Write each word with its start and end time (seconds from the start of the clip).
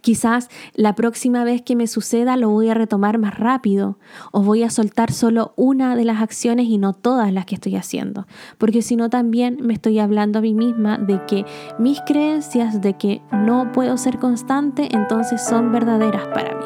Quizás 0.00 0.48
la 0.74 0.94
próxima 0.94 1.44
vez 1.44 1.62
que 1.62 1.76
me 1.76 1.86
suceda 1.86 2.36
lo 2.36 2.48
voy 2.50 2.68
a 2.68 2.74
retomar 2.74 3.18
más 3.18 3.38
rápido 3.38 3.98
o 4.32 4.42
voy 4.42 4.62
a 4.62 4.70
soltar 4.70 5.12
solo 5.12 5.52
una 5.56 5.96
de 5.96 6.04
las 6.04 6.22
acciones 6.22 6.66
y 6.66 6.78
no 6.78 6.92
todas 6.94 7.32
las 7.32 7.46
que 7.46 7.54
estoy 7.56 7.76
haciendo. 7.76 8.26
Porque 8.58 8.82
si 8.82 8.96
no 8.96 9.10
también 9.10 9.58
me 9.60 9.74
estoy 9.74 9.98
hablando 9.98 10.38
a 10.38 10.42
mí 10.42 10.54
misma 10.54 10.98
de 10.98 11.24
que 11.26 11.44
mis 11.78 12.00
creencias 12.02 12.80
de 12.80 12.94
que 12.94 13.20
no 13.32 13.72
puedo 13.72 13.96
ser 13.96 14.18
constante 14.18 14.88
entonces 14.92 15.44
son 15.44 15.72
verdaderas 15.72 16.26
para 16.28 16.54
mí. 16.54 16.64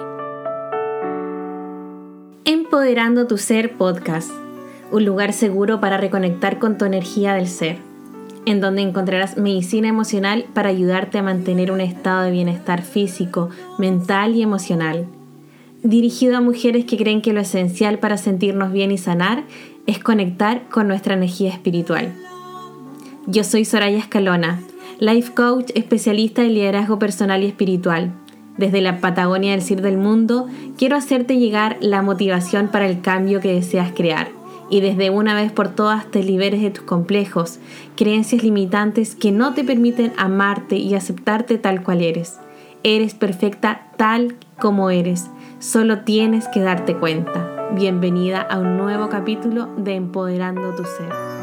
Empoderando 2.45 3.27
tu 3.27 3.39
Ser 3.39 3.77
Podcast, 3.77 4.31
un 4.93 5.05
lugar 5.05 5.33
seguro 5.33 5.81
para 5.81 5.97
reconectar 5.97 6.59
con 6.59 6.77
tu 6.77 6.85
energía 6.85 7.35
del 7.35 7.49
ser, 7.49 7.79
en 8.47 8.61
donde 8.61 8.83
encontrarás 8.83 9.37
medicina 9.37 9.89
emocional 9.89 10.47
para 10.53 10.69
ayudarte 10.69 11.19
a 11.19 11.23
mantener 11.23 11.71
un 11.73 11.81
estado 11.81 12.23
de 12.23 12.31
bienestar 12.31 12.83
físico, 12.83 13.51
mental 13.79 14.35
y 14.35 14.43
emocional. 14.43 15.07
Dirigido 15.83 16.37
a 16.37 16.41
mujeres 16.41 16.85
que 16.85 16.97
creen 16.97 17.23
que 17.23 17.33
lo 17.33 17.41
esencial 17.41 17.99
para 17.99 18.17
sentirnos 18.17 18.73
bien 18.73 18.91
y 18.91 18.99
sanar 18.99 19.45
es 19.87 19.99
conectar 19.99 20.69
con 20.69 20.89
nuestra 20.89 21.15
energía 21.15 21.51
espiritual. 21.51 22.15
Yo 23.27 23.45
soy 23.45 23.65
Soraya 23.65 23.99
Escalona, 23.99 24.61
life 24.99 25.33
coach 25.35 25.71
especialista 25.75 26.43
en 26.43 26.55
liderazgo 26.55 26.99
personal 26.99 27.43
y 27.43 27.47
espiritual 27.47 28.13
desde 28.57 28.81
la 28.81 29.01
Patagonia 29.01 29.51
del 29.51 29.63
Cir 29.63 29.83
del 29.83 29.97
Mundo, 29.97 30.47
quiero 30.79 30.97
hacerte 30.97 31.39
llegar 31.39 31.77
la 31.81 32.03
motivación 32.03 32.69
para 32.69 32.87
el 32.87 33.01
cambio 33.01 33.41
que 33.41 33.53
deseas 33.53 33.93
crear 33.93 34.29
y 34.71 34.81
desde 34.81 35.11
una 35.11 35.35
vez 35.35 35.53
por 35.53 35.75
todas 35.75 36.11
te 36.11 36.23
liberes 36.23 36.63
de 36.63 36.71
tus 36.71 36.85
complejos, 36.85 37.59
creencias 37.97 38.43
limitantes 38.43 39.15
que 39.15 39.33
no 39.33 39.55
te 39.55 39.65
permiten 39.65 40.13
amarte 40.17 40.77
y 40.77 40.95
aceptarte 40.95 41.59
tal 41.59 41.83
cual 41.83 42.03
eres. 42.03 42.39
Eres 42.83 43.15
perfecta 43.15 43.89
tal 43.97 44.37
como 44.61 44.91
eres, 44.91 45.31
solo 45.59 46.01
tienes 46.01 46.49
que 46.49 46.61
darte 46.61 46.97
cuenta. 46.97 47.71
Bienvenida 47.75 48.41
a 48.41 48.59
un 48.59 48.77
nuevo 48.77 49.09
capítulo 49.09 49.69
de 49.77 49.95
Empoderando 49.95 50.75
tu 50.75 50.85
Ser. 50.85 51.35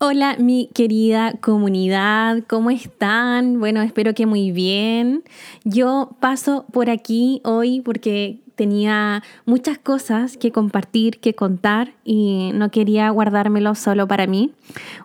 Hola 0.00 0.36
mi 0.38 0.70
querida 0.74 1.34
comunidad, 1.40 2.44
¿cómo 2.46 2.70
están? 2.70 3.58
Bueno, 3.58 3.82
espero 3.82 4.14
que 4.14 4.26
muy 4.26 4.52
bien. 4.52 5.24
Yo 5.64 6.16
paso 6.20 6.66
por 6.72 6.88
aquí 6.88 7.40
hoy 7.44 7.80
porque 7.80 8.40
tenía 8.58 9.22
muchas 9.46 9.78
cosas 9.78 10.36
que 10.36 10.50
compartir, 10.50 11.20
que 11.20 11.32
contar 11.32 11.92
y 12.04 12.50
no 12.54 12.72
quería 12.72 13.08
guardármelo 13.08 13.76
solo 13.76 14.08
para 14.08 14.26
mí. 14.26 14.52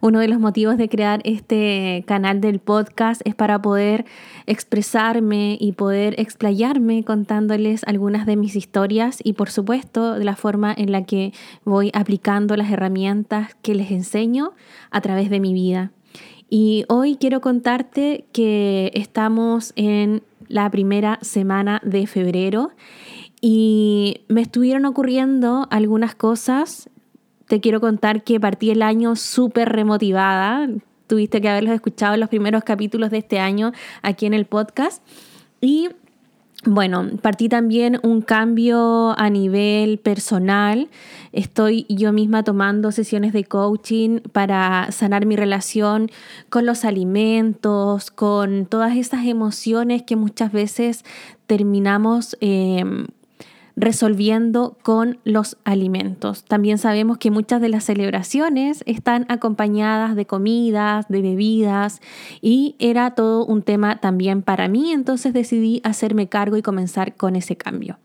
Uno 0.02 0.20
de 0.20 0.28
los 0.28 0.40
motivos 0.40 0.76
de 0.76 0.90
crear 0.90 1.22
este 1.23 2.04
canal 2.08 2.42
del 2.42 2.58
podcast 2.58 3.22
es 3.26 3.36
para 3.36 3.62
poder 3.62 4.06
expresarme 4.48 5.56
y 5.62 5.74
poder 5.74 6.16
explayarme 6.20 7.04
contándoles 7.04 7.84
algunas 7.86 8.26
de 8.26 8.38
mis 8.38 8.56
historias 8.56 9.20
y 9.24 9.34
por 9.34 9.52
supuesto 9.52 10.16
de 10.16 10.26
la 10.26 10.36
forma 10.36 10.74
en 10.76 10.92
la 10.92 11.04
que 11.04 11.31
voy 11.64 11.92
aplicando 11.94 12.58
las 12.58 12.72
herramientas 12.72 13.56
que 13.62 13.76
les 13.76 13.92
enseño 13.92 14.54
a 14.90 15.00
través 15.02 15.30
de 15.30 15.40
mi 15.40 15.54
vida. 15.54 15.92
Y 16.50 16.86
hoy 16.90 17.18
quiero 17.18 17.40
contarte 17.40 18.26
que 18.31 18.92
estamos 18.96 19.74
en 19.76 20.24
la 20.48 20.70
primera 20.70 21.20
semana 21.22 21.81
de 21.84 22.08
febrero 22.08 22.72
y 23.46 24.22
me 24.30 24.40
estuvieron 24.40 24.86
ocurriendo 24.86 25.68
algunas 25.70 26.16
cosas. 26.16 26.90
Te 27.50 27.60
quiero 27.60 27.82
contar 27.82 28.24
que 28.24 28.40
partí 28.40 28.72
el 28.72 28.82
año 28.82 29.18
súper 29.18 29.68
remotivada. 29.68 30.70
Tuviste 31.08 31.42
que 31.42 31.50
haberlos 31.50 31.76
escuchado 31.76 32.14
en 32.14 32.22
los 32.22 32.30
primeros 32.30 32.64
capítulos 32.64 33.12
de 33.12 33.18
este 33.18 33.40
año 33.40 33.74
aquí 34.02 34.28
en 34.28 34.34
el 34.34 34.46
podcast. 34.46 35.04
Y 35.60 35.90
bueno, 36.64 37.10
partí 37.22 37.50
también 37.50 38.00
un 38.02 38.22
cambio 38.22 39.14
a 39.20 39.30
nivel 39.30 40.00
personal. 40.00 40.88
Estoy 41.34 41.86
yo 41.90 42.14
misma 42.14 42.46
tomando 42.46 42.94
sesiones 42.94 43.34
de 43.34 43.44
coaching 43.44 44.22
para 44.32 44.90
sanar 44.94 45.26
mi 45.26 45.36
relación 45.36 46.09
con 46.50 46.66
los 46.66 46.86
alimentos, 46.86 48.09
con 48.09 48.68
todas 48.68 48.96
esas 48.96 49.26
emociones 49.26 50.02
que 50.02 50.16
muchas 50.16 50.53
veces 50.53 51.03
terminamos 51.46 52.38
eh, 52.40 52.86
resolviendo 53.75 54.78
con 54.81 55.19
los 55.23 55.57
alimentos. 55.63 56.44
También 56.44 56.78
sabemos 56.78 57.17
que 57.17 57.31
muchas 57.31 57.61
de 57.61 57.69
las 57.69 57.84
celebraciones 57.84 58.84
están 58.85 59.25
acompañadas 59.29 60.16
de 60.16 60.25
comidas, 60.25 61.07
de 61.09 61.22
bebidas 61.22 62.01
y 62.41 62.75
era 62.79 63.11
todo 63.11 63.45
un 63.45 63.61
tema 63.61 64.00
también 64.00 64.41
para 64.41 64.67
mí, 64.67 64.91
entonces 64.91 65.34
decidí 65.34 65.81
hacerme 65.84 66.28
cargo 66.28 66.57
y 66.57 66.61
comenzar 66.61 67.16
con 67.16 67.35
ese 67.35 67.57
cambio 67.57 67.97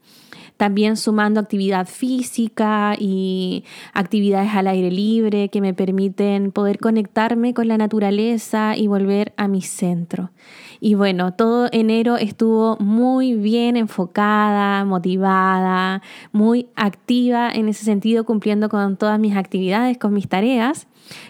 también 0.58 0.96
sumando 0.96 1.40
actividad 1.40 1.86
física 1.86 2.94
y 2.98 3.64
actividades 3.94 4.50
al 4.54 4.66
aire 4.66 4.90
libre 4.90 5.48
que 5.48 5.60
me 5.60 5.72
permiten 5.72 6.50
poder 6.50 6.78
conectarme 6.78 7.54
con 7.54 7.68
la 7.68 7.78
naturaleza 7.78 8.76
y 8.76 8.88
volver 8.88 9.32
a 9.36 9.46
mi 9.48 9.62
centro. 9.62 10.30
Y 10.80 10.94
bueno, 10.94 11.34
todo 11.34 11.68
enero 11.72 12.16
estuvo 12.16 12.76
muy 12.78 13.34
bien 13.34 13.76
enfocada, 13.76 14.84
motivada, 14.84 16.02
muy 16.32 16.68
activa 16.76 17.50
en 17.52 17.68
ese 17.68 17.84
sentido, 17.84 18.24
cumpliendo 18.24 18.68
con 18.68 18.96
todas 18.96 19.18
mis 19.18 19.36
actividades, 19.36 19.98
con 19.98 20.12
mis 20.12 20.28
tareas. 20.28 20.86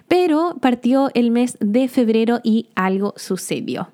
Pero 0.06 0.56
partió 0.60 1.10
el 1.14 1.30
mes 1.30 1.56
de 1.60 1.88
febrero 1.88 2.40
y 2.42 2.68
algo 2.74 3.14
sucedió. 3.16 3.88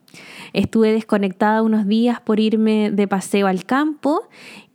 Estuve 0.54 0.92
desconectada 0.92 1.62
unos 1.62 1.86
días 1.86 2.20
por 2.20 2.40
irme 2.40 2.90
de 2.90 3.08
paseo 3.08 3.48
al 3.48 3.64
campo 3.64 4.28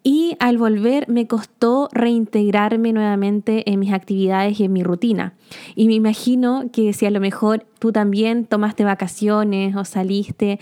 y 0.04 0.36
al 0.40 0.58
volver 0.58 1.08
me 1.10 1.28
costó 1.28 1.88
reintegrarme 1.92 2.94
nuevamente 2.94 3.70
en 3.72 3.80
mis 3.80 3.94
actividades 3.94 4.60
y 4.60 4.66
en 4.66 4.74
mi 4.74 4.84
rutina. 4.84 5.34
Y 5.76 5.88
me 5.88 5.94
imagino 5.94 6.66
que 6.72 6.92
si 6.94 7.06
a 7.06 7.12
lo 7.12 7.20
mejor 7.20 7.66
tú 7.80 7.92
también 7.92 8.46
tomaste 8.46 8.84
vacaciones 8.84 9.76
o 9.76 9.86
saliste 9.86 10.60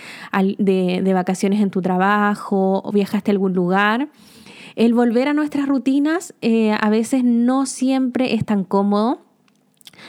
de, 0.58 1.12
vacaciones 1.14 1.62
en 1.62 1.72
tu 1.72 1.82
trabajo 1.82 2.82
o 2.84 2.92
viajaste 2.92 3.32
a 3.32 3.34
algún 3.34 3.54
lugar, 3.54 4.10
el 4.76 4.94
volver 4.94 5.28
a 5.28 5.34
nuestras 5.34 5.68
rutinas 5.68 6.36
eh, 6.42 6.76
a 6.80 6.90
veces 6.92 7.24
no 7.24 7.66
siempre 7.66 8.36
es 8.36 8.46
tan 8.46 8.64
cómodo. 8.64 9.22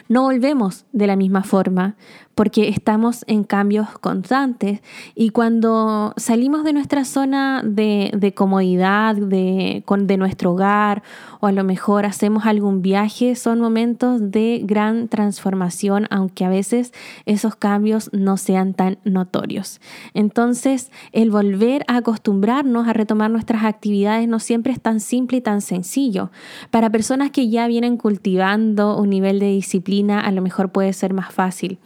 No 0.08 0.22
volvemos 0.22 0.84
de 0.92 1.06
la 1.06 1.16
misma 1.16 1.42
forma 1.42 1.96
porque 2.38 2.68
estamos 2.68 3.24
en 3.26 3.42
cambios 3.42 3.88
constantes 3.98 4.80
y 5.16 5.30
cuando 5.30 6.14
salimos 6.16 6.62
de 6.62 6.72
nuestra 6.72 7.04
zona 7.04 7.62
de, 7.64 8.32
comodidad, 8.36 9.16
de, 9.16 9.82
nuestro 10.16 10.52
hogar 10.52 11.02
o 11.40 11.48
a 11.48 11.52
lo 11.52 11.64
mejor 11.64 12.06
hacemos 12.06 12.46
algún 12.46 12.80
viaje, 12.80 13.34
son 13.34 13.58
momentos 13.58 14.30
de 14.30 14.60
gran 14.62 15.08
transformación, 15.08 16.06
aunque 16.10 16.44
a 16.44 16.48
veces 16.48 16.92
esos 17.26 17.56
cambios 17.56 18.08
no 18.12 18.36
sean 18.36 18.72
tan 18.72 18.98
notorios. 19.02 19.80
Entonces, 20.14 20.92
el 21.10 21.32
volver 21.32 21.82
a 21.88 21.96
acostumbrarnos 21.96 22.86
a 22.86 22.92
retomar 22.92 23.32
nuestras 23.32 23.64
actividades 23.64 24.28
no 24.28 24.38
siempre 24.38 24.72
es 24.72 24.80
tan 24.80 25.00
simple 25.00 25.38
y 25.38 25.40
tan 25.40 25.60
sencillo. 25.60 26.30
Para 26.70 26.88
personas 26.88 27.32
que 27.32 27.48
ya 27.48 27.66
vienen 27.66 27.96
cultivando 27.96 28.96
un 28.96 29.10
nivel 29.10 29.40
de 29.40 29.46
disciplina, 29.46 30.20
a 30.20 30.30
lo 30.30 30.40
mejor 30.40 30.70
puede 30.70 30.92
ser 30.92 31.14
más 31.14 31.34
fácil. 31.34 31.80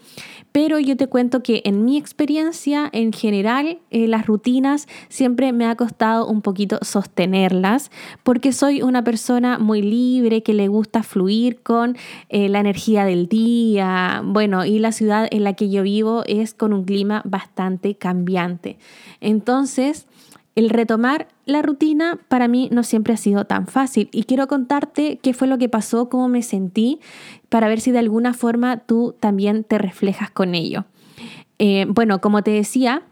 Pero 0.52 0.78
yo 0.78 0.96
te 0.96 1.06
cuento 1.06 1.42
que 1.42 1.62
en 1.64 1.84
mi 1.84 1.96
experiencia, 1.96 2.88
en 2.92 3.12
general, 3.12 3.78
eh, 3.90 4.06
las 4.06 4.26
rutinas 4.26 4.86
siempre 5.08 5.52
me 5.52 5.66
ha 5.66 5.76
costado 5.76 6.26
un 6.26 6.42
poquito 6.42 6.78
sostenerlas 6.82 7.90
porque 8.22 8.52
soy 8.52 8.82
una 8.82 9.02
persona 9.02 9.58
muy 9.58 9.80
libre 9.80 10.42
que 10.42 10.52
le 10.52 10.68
gusta 10.68 11.02
fluir 11.02 11.62
con 11.62 11.96
eh, 12.28 12.48
la 12.48 12.60
energía 12.60 13.04
del 13.04 13.28
día. 13.28 14.22
Bueno, 14.24 14.64
y 14.66 14.78
la 14.78 14.92
ciudad 14.92 15.26
en 15.30 15.44
la 15.44 15.54
que 15.54 15.70
yo 15.70 15.82
vivo 15.82 16.22
es 16.26 16.52
con 16.52 16.72
un 16.74 16.84
clima 16.84 17.22
bastante 17.24 17.94
cambiante. 17.94 18.77
Entonces, 19.21 20.06
el 20.54 20.71
retomar 20.71 21.28
la 21.47 21.63
rutina 21.63 22.19
para 22.28 22.49
mí 22.49 22.69
no 22.72 22.83
siempre 22.83 23.15
ha 23.15 23.16
sido 23.16 23.47
tan 23.47 23.66
fácil 23.66 24.09
y 24.13 24.25
quiero 24.25 24.47
contarte 24.49 25.19
qué 25.22 25.33
fue 25.33 25.49
lo 25.49 25.59
que 25.59 25.69
pasó, 25.69 26.09
cómo 26.09 26.28
me 26.28 26.43
sentí, 26.43 27.01
para 27.49 27.69
ver 27.69 27.81
si 27.81 27.91
de 27.91 27.99
alguna 27.99 28.34
forma 28.34 28.78
tú 28.78 29.15
también 29.19 29.65
te 29.65 29.78
reflejas 29.78 30.31
con 30.31 30.54
ello. 30.54 30.84
Eh, 31.59 31.87
bueno, 31.89 32.21
como 32.21 32.43
te 32.43 32.51
decía, 32.51 33.03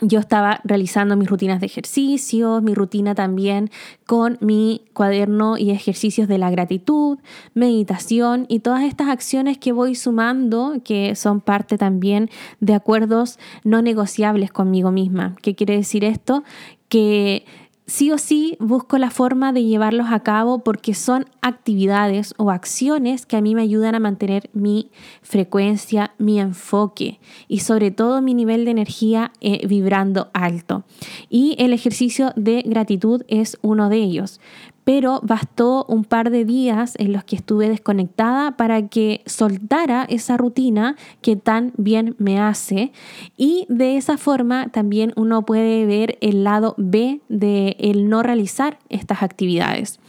yo 0.00 0.18
estaba 0.18 0.60
realizando 0.64 1.16
mis 1.16 1.28
rutinas 1.28 1.60
de 1.60 1.66
ejercicios, 1.66 2.62
mi 2.62 2.74
rutina 2.74 3.14
también 3.14 3.70
con 4.06 4.38
mi 4.40 4.82
cuaderno 4.94 5.58
y 5.58 5.70
ejercicios 5.70 6.28
de 6.28 6.38
la 6.38 6.50
gratitud, 6.50 7.18
meditación 7.54 8.46
y 8.48 8.60
todas 8.60 8.84
estas 8.84 9.08
acciones 9.08 9.58
que 9.58 9.72
voy 9.72 9.94
sumando 9.94 10.80
que 10.82 11.14
son 11.14 11.40
parte 11.40 11.76
también 11.76 12.30
de 12.60 12.74
acuerdos 12.74 13.38
no 13.64 13.82
negociables 13.82 14.50
conmigo 14.50 14.90
misma. 14.90 15.36
¿Qué 15.42 15.54
quiere 15.54 15.76
decir 15.76 16.04
esto? 16.04 16.42
Que 16.88 17.44
sí 17.86 18.10
o 18.10 18.18
sí 18.18 18.56
busco 18.60 18.98
la 18.98 19.10
forma 19.10 19.52
de 19.52 19.64
llevarlos 19.64 20.06
a 20.10 20.20
cabo 20.20 20.60
porque 20.60 20.94
son 20.94 21.26
actividades 21.40 22.34
o 22.36 22.50
acciones 22.50 23.26
que 23.26 23.36
a 23.36 23.40
mí 23.40 23.54
me 23.54 23.62
ayudan 23.62 23.94
a 23.94 24.00
mantener 24.00 24.50
mi 24.52 24.90
frecuencia, 25.22 26.14
mi 26.18 26.40
enfoque 26.40 27.20
y 27.48 27.60
sobre 27.60 27.90
todo 27.90 28.22
mi 28.22 28.34
nivel 28.34 28.64
de 28.64 28.70
energía 28.70 29.32
eh, 29.40 29.66
vibrando 29.66 30.30
alto. 30.32 30.84
Y 31.28 31.56
el 31.58 31.72
ejercicio 31.72 32.32
de 32.36 32.62
gratitud 32.66 33.22
es 33.28 33.58
uno 33.62 33.88
de 33.88 33.96
ellos 33.96 34.40
pero 34.84 35.20
bastó 35.22 35.84
un 35.88 36.04
par 36.04 36.30
de 36.30 36.44
días 36.44 36.94
en 36.98 37.12
los 37.12 37.24
que 37.24 37.36
estuve 37.36 37.68
desconectada 37.68 38.56
para 38.56 38.88
que 38.88 39.22
soltara 39.26 40.04
esa 40.08 40.36
rutina 40.36 40.96
que 41.20 41.36
tan 41.36 41.72
bien 41.76 42.16
me 42.18 42.40
hace 42.40 42.92
y 43.36 43.66
de 43.68 43.96
esa 43.96 44.18
forma 44.18 44.68
también 44.68 45.12
uno 45.16 45.44
puede 45.44 45.86
ver 45.86 46.18
el 46.20 46.44
lado 46.44 46.74
B 46.78 47.20
de 47.28 47.76
el 47.78 48.08
no 48.08 48.22
realizar 48.22 48.78
estas 48.88 49.22
actividades. 49.22 50.00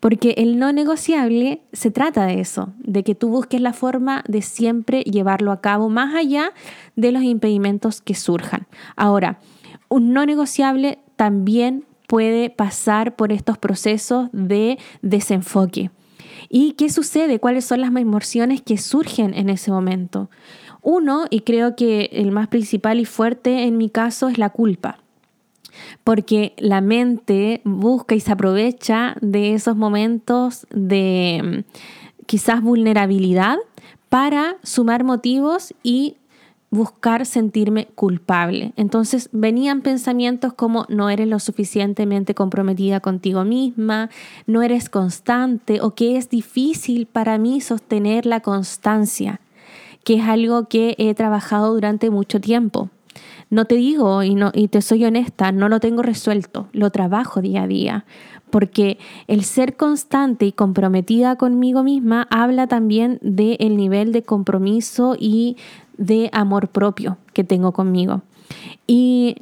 Porque 0.00 0.34
el 0.36 0.58
no 0.58 0.70
negociable 0.72 1.62
se 1.72 1.90
trata 1.90 2.26
de 2.26 2.40
eso, 2.40 2.74
de 2.78 3.04
que 3.04 3.14
tú 3.14 3.28
busques 3.28 3.60
la 3.60 3.72
forma 3.72 4.22
de 4.28 4.42
siempre 4.42 5.00
llevarlo 5.00 5.50
a 5.50 5.62
cabo 5.62 5.88
más 5.88 6.14
allá 6.14 6.52
de 6.94 7.10
los 7.10 7.22
impedimentos 7.22 8.02
que 8.02 8.14
surjan. 8.14 8.66
Ahora, 8.96 9.38
un 9.88 10.12
no 10.12 10.26
negociable 10.26 10.98
también 11.16 11.84
puede 12.14 12.48
pasar 12.48 13.16
por 13.16 13.32
estos 13.32 13.58
procesos 13.58 14.28
de 14.32 14.78
desenfoque. 15.02 15.90
¿Y 16.48 16.74
qué 16.74 16.88
sucede? 16.88 17.40
¿Cuáles 17.40 17.64
son 17.64 17.80
las 17.80 17.90
emociones 17.90 18.62
que 18.62 18.78
surgen 18.78 19.34
en 19.34 19.50
ese 19.50 19.72
momento? 19.72 20.30
Uno, 20.80 21.24
y 21.28 21.40
creo 21.40 21.74
que 21.74 22.10
el 22.12 22.30
más 22.30 22.46
principal 22.46 23.00
y 23.00 23.04
fuerte 23.04 23.64
en 23.64 23.78
mi 23.78 23.90
caso, 23.90 24.28
es 24.28 24.38
la 24.38 24.50
culpa. 24.50 25.00
Porque 26.04 26.54
la 26.56 26.80
mente 26.80 27.60
busca 27.64 28.14
y 28.14 28.20
se 28.20 28.30
aprovecha 28.30 29.16
de 29.20 29.54
esos 29.54 29.74
momentos 29.74 30.68
de 30.70 31.64
mm, 31.66 32.26
quizás 32.26 32.62
vulnerabilidad 32.62 33.56
para 34.08 34.58
sumar 34.62 35.02
motivos 35.02 35.74
y 35.82 36.18
buscar 36.74 37.24
sentirme 37.24 37.86
culpable. 37.94 38.72
Entonces 38.76 39.30
venían 39.32 39.80
pensamientos 39.80 40.52
como 40.52 40.84
no 40.90 41.08
eres 41.08 41.28
lo 41.28 41.38
suficientemente 41.38 42.34
comprometida 42.34 43.00
contigo 43.00 43.44
misma, 43.44 44.10
no 44.46 44.62
eres 44.62 44.90
constante 44.90 45.80
o 45.80 45.94
que 45.94 46.16
es 46.16 46.28
difícil 46.28 47.06
para 47.06 47.38
mí 47.38 47.60
sostener 47.60 48.26
la 48.26 48.40
constancia, 48.40 49.40
que 50.04 50.16
es 50.16 50.24
algo 50.24 50.68
que 50.68 50.94
he 50.98 51.14
trabajado 51.14 51.72
durante 51.72 52.10
mucho 52.10 52.40
tiempo. 52.40 52.90
No 53.50 53.66
te 53.66 53.76
digo 53.76 54.22
y, 54.22 54.34
no, 54.34 54.50
y 54.52 54.68
te 54.68 54.82
soy 54.82 55.04
honesta, 55.04 55.52
no 55.52 55.68
lo 55.68 55.78
tengo 55.78 56.02
resuelto, 56.02 56.68
lo 56.72 56.90
trabajo 56.90 57.40
día 57.40 57.62
a 57.62 57.66
día, 57.68 58.04
porque 58.50 58.98
el 59.28 59.44
ser 59.44 59.76
constante 59.76 60.46
y 60.46 60.52
comprometida 60.52 61.36
conmigo 61.36 61.82
misma 61.82 62.26
habla 62.30 62.66
también 62.66 63.18
del 63.22 63.76
nivel 63.76 64.12
de 64.12 64.22
compromiso 64.22 65.16
y 65.18 65.56
de 65.98 66.30
amor 66.32 66.68
propio 66.68 67.18
que 67.32 67.44
tengo 67.44 67.72
conmigo. 67.72 68.22
Y 68.86 69.36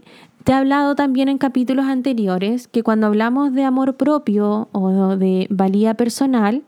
te 0.44 0.52
he 0.52 0.54
hablado 0.54 0.94
también 0.94 1.28
en 1.28 1.38
capítulos 1.38 1.86
anteriores 1.86 2.66
que 2.66 2.82
cuando 2.82 3.06
hablamos 3.06 3.52
de 3.52 3.64
amor 3.64 3.96
propio 3.96 4.68
o 4.72 5.16
de 5.16 5.46
valía 5.50 5.94
personal, 5.94 6.62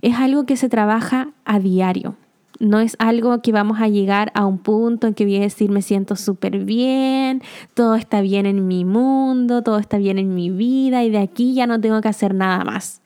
es 0.00 0.16
algo 0.16 0.46
que 0.46 0.56
se 0.56 0.68
trabaja 0.68 1.28
a 1.44 1.58
diario. 1.58 2.16
No 2.58 2.78
es 2.78 2.96
algo 2.98 3.42
que 3.42 3.52
vamos 3.52 3.80
a 3.80 3.88
llegar 3.88 4.30
a 4.34 4.46
un 4.46 4.58
punto 4.58 5.06
en 5.06 5.14
que 5.14 5.24
voy 5.24 5.36
a 5.36 5.40
decir 5.40 5.70
me 5.70 5.82
siento 5.82 6.16
súper 6.16 6.64
bien, 6.64 7.42
todo 7.74 7.96
está 7.96 8.20
bien 8.20 8.46
en 8.46 8.66
mi 8.66 8.84
mundo, 8.84 9.62
todo 9.62 9.78
está 9.78 9.98
bien 9.98 10.18
en 10.18 10.34
mi 10.34 10.50
vida 10.50 11.02
y 11.02 11.10
de 11.10 11.18
aquí 11.18 11.54
ya 11.54 11.66
no 11.66 11.80
tengo 11.80 12.00
que 12.00 12.08
hacer 12.08 12.34
nada 12.34 12.64
más. 12.64 13.01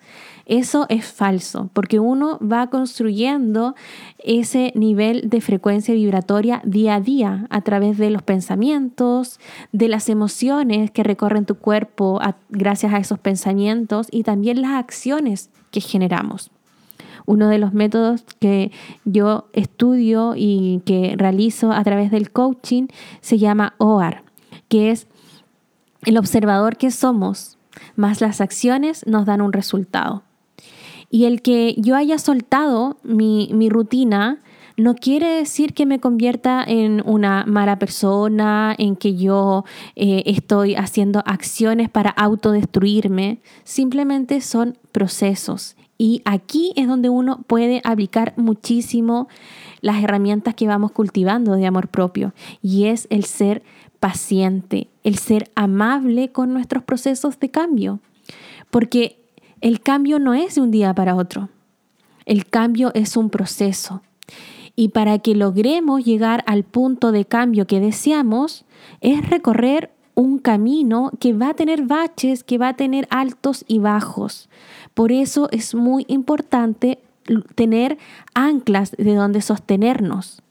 Eso 0.46 0.87
es 0.88 1.04
falso, 1.04 1.70
porque 1.72 1.98
uno 1.98 2.38
va 2.38 2.69
construyendo 2.69 3.75
ese 4.19 4.72
nivel 4.76 5.28
de 5.28 5.40
frecuencia 5.40 5.93
vibratoria 5.93 6.62
día 6.64 6.94
a 6.94 7.00
día 7.00 7.46
a 7.50 7.62
través 7.62 7.98
de 7.98 8.10
los 8.10 8.22
pensamientos, 8.22 9.40
de 9.72 9.88
las 9.88 10.08
emociones 10.08 10.93
que 10.93 11.02
recorren 11.02 11.46
tu 11.46 11.56
cuerpo 11.56 12.20
gracias 12.48 12.94
a 12.94 12.98
esos 12.98 13.19
pensamientos 13.19 14.06
y 14.12 14.22
también 14.22 14.62
las 14.62 14.75
acciones 14.75 15.50
que 15.72 15.81
generamos. 15.81 16.52
Uno 17.26 17.49
de 17.49 17.58
los 17.58 17.72
métodos 17.72 18.22
que 18.38 18.70
yo 19.04 19.49
estudio 19.52 20.34
y 20.37 20.81
que 20.87 21.16
realizo 21.19 21.72
a 21.72 21.82
través 21.82 22.12
del 22.12 22.31
coaching 22.31 22.87
se 23.20 23.38
llama 23.38 23.75
OAR, 23.78 24.22
que 24.69 24.92
es 24.92 25.08
el 26.02 26.19
observador 26.19 26.76
que 26.76 26.92
somos, 26.92 27.58
más 27.96 28.20
las 28.20 28.40
acciones 28.40 29.04
nos 29.08 29.26
dan 29.26 29.40
un 29.40 29.52
resultado. 29.52 30.22
Y 31.11 31.25
el 31.25 31.43
que 31.43 31.75
yo 31.79 31.97
haya 31.97 32.19
soltado 32.19 32.99
mi, 33.03 33.69
rutina 33.70 34.43
no 34.76 34.94
quiere 34.94 35.29
decir 35.29 35.73
que 35.73 35.87
me 35.87 36.00
convierta 36.00 36.62
en 36.67 37.03
una 37.06 37.44
mala 37.47 37.79
persona, 37.79 38.75
en 38.76 38.97
que 38.97 39.14
yo 39.14 39.64
eh, 39.94 40.23
estoy 40.26 40.75
haciendo 40.75 41.23
acciones 41.25 41.88
para 41.88 42.11
autodestruirme. 42.11 43.41
Simplemente 43.64 44.41
son 44.41 44.76
procesos. 44.93 45.76
Y 45.99 46.20
aquí 46.26 46.73
es 46.76 46.88
donde 46.88 47.09
uno 47.09 47.43
puede 47.47 47.81
aplicar 47.85 48.35
muchísimo 48.37 49.29
las 49.81 50.02
herramientas 50.02 50.55
que 50.55 50.67
vamos 50.67 50.93
cultivando 50.93 51.55
de 51.55 51.67
amor 51.67 51.88
propio. 51.88 52.35
Y 52.61 52.87
es 52.87 53.06
el 53.09 53.25
ser 53.25 53.62
paciente, 53.99 54.88
el 55.05 55.17
ser 55.17 55.50
amable 55.55 56.32
con 56.32 56.52
nuestros 56.52 56.82
procesos 56.82 57.41
de 57.41 57.50
cambio. 57.50 58.00
Porque 58.70 59.25
el 59.61 59.81
cambio 59.81 60.19
no 60.19 60.35
es 60.35 60.56
de 60.56 60.61
un 60.61 60.70
día 60.70 60.94
para 60.94 61.14
otro. 61.14 61.49
El 62.25 62.47
cambio 62.47 62.91
es 62.94 63.17
un 63.17 63.31
proceso. 63.31 64.03
Y 64.75 64.88
para 64.88 65.19
que 65.19 65.35
logremos 65.35 66.05
llegar 66.05 66.44
al 66.47 66.64
punto 66.64 67.12
de 67.12 67.25
cambio 67.25 67.67
que 67.67 67.81
deseamos, 67.81 68.64
es 69.00 69.29
recorrer 69.31 69.91
un 70.14 70.38
camino 70.38 71.11
que 71.20 71.32
va 71.32 71.50
a 71.50 71.55
tener 71.55 71.82
baches, 71.82 72.44
que 72.44 72.58
va 72.58 72.69
a 72.69 72.76
tener 72.76 73.06
altos 73.11 73.64
y 73.69 73.79
bajos. 73.79 74.49
Por 74.94 75.12
eso 75.12 75.49
es 75.53 75.75
muy 75.75 76.05
importante 76.09 76.99
tener 77.55 77.99
anclas 78.35 78.93
de 78.93 79.14
donde 79.14 79.41
sostenernos. 79.41 80.43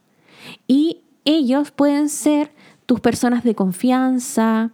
Y 0.68 1.02
ellos 1.24 1.72
pueden 1.72 2.10
ser 2.10 2.52
tus 2.86 3.00
personas 3.00 3.44
de 3.44 3.56
confianza, 3.56 4.72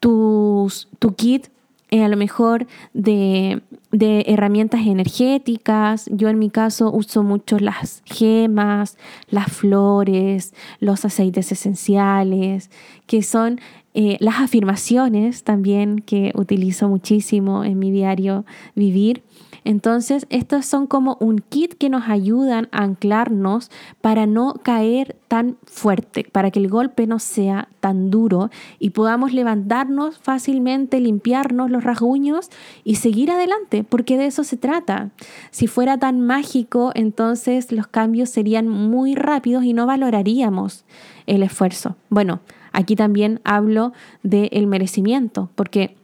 tu 0.00 0.68
kit 1.16 1.48
eh, 1.90 2.02
a 2.02 2.08
lo 2.08 2.16
mejor 2.16 2.66
de, 2.92 3.62
de, 3.92 4.24
herramientas 4.26 4.86
energéticas. 4.86 6.08
Yo 6.10 6.28
en 6.28 6.38
mi 6.38 6.50
caso 6.50 6.90
uso 6.90 7.22
mucho 7.22 7.58
las 7.58 8.02
gemas, 8.04 8.96
las 9.28 9.52
flores, 9.52 10.54
los 10.80 11.04
aceites 11.04 11.52
esenciales, 11.52 12.70
que 13.06 13.22
son 13.22 13.60
eh, 13.96 14.16
las 14.18 14.40
afirmaciones 14.40 15.44
también 15.44 16.00
que 16.00 16.32
utilizo 16.34 16.88
muchísimo 16.88 17.62
en 17.62 17.78
mi 17.78 17.92
diario 17.92 18.44
vivir. 18.74 19.22
Entonces, 19.64 20.26
estos 20.28 20.66
son 20.66 20.86
como 20.86 21.16
un 21.20 21.38
kit 21.38 21.74
que 21.74 21.88
nos 21.88 22.08
ayudan 22.08 22.68
a 22.70 22.82
anclarnos 22.82 23.70
para 24.00 24.26
no 24.26 24.54
caer 24.62 25.16
tan 25.28 25.56
fuerte, 25.64 26.26
para 26.30 26.50
que 26.50 26.58
el 26.60 26.68
golpe 26.68 27.06
no 27.06 27.18
sea 27.18 27.68
tan 27.80 28.10
duro 28.10 28.50
y 28.78 28.90
podamos 28.90 29.32
levantarnos 29.32 30.18
fácilmente, 30.18 31.00
limpiarnos 31.00 31.70
los 31.70 31.82
rasguños 31.82 32.50
y 32.84 32.96
seguir 32.96 33.30
adelante, 33.30 33.84
porque 33.84 34.16
de 34.18 34.26
eso 34.26 34.44
se 34.44 34.56
trata. 34.56 35.10
Si 35.50 35.66
fuera 35.66 35.98
tan 35.98 36.20
mágico, 36.20 36.92
entonces 36.94 37.72
los 37.72 37.86
cambios 37.86 38.28
serían 38.28 38.68
muy 38.68 39.14
rápidos 39.14 39.64
y 39.64 39.72
no 39.72 39.86
valoraríamos 39.86 40.84
el 41.26 41.42
esfuerzo. 41.42 41.96
Bueno, 42.10 42.40
aquí 42.72 42.96
también 42.96 43.40
hablo 43.44 43.92
del 44.22 44.66
merecimiento, 44.66 45.48
porque 45.54 45.96